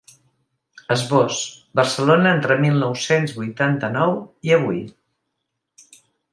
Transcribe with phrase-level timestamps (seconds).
[0.95, 1.41] Esbós:
[1.81, 4.19] Barcelona, entre mil nou-cents vuitanta-nou
[4.51, 4.83] i avui.